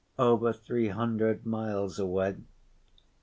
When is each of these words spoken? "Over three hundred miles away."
"Over 0.17 0.51
three 0.51 0.87
hundred 0.87 1.45
miles 1.45 1.99
away." 1.99 2.37